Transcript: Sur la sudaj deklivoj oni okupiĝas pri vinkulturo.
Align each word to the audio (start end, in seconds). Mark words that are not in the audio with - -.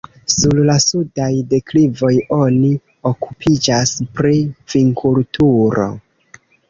Sur 0.33 0.59
la 0.69 0.75
sudaj 0.83 1.27
deklivoj 1.51 2.11
oni 2.37 2.71
okupiĝas 3.11 3.93
pri 4.21 4.35
vinkulturo. 4.75 5.87